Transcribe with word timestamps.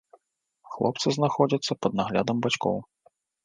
Хлопцы 0.75 1.07
знаходзяцца 1.19 1.79
пад 1.87 1.91
наглядам 2.03 2.37
бацькоў. 2.47 2.85